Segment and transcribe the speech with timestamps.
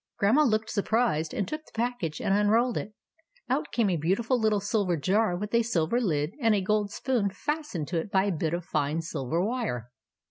[0.17, 2.93] Grandma looked surprised, and took the package and unrolled it.
[3.49, 6.61] Out came a beau tiful little silver jar with a silver lid, and a I
[6.61, 9.91] gold spoon fastened to it by a bit of fine I silver wire.